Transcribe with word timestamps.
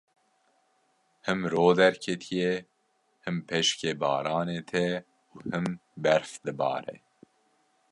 Him 1.25 1.39
ro 1.51 1.65
derketiye, 1.77 2.51
him 3.23 3.37
peşkê 3.47 3.91
baranê 4.01 4.59
tê 4.69 4.87
û 5.35 5.37
him 5.49 5.65
berf 6.03 6.31
dibare. 6.45 6.97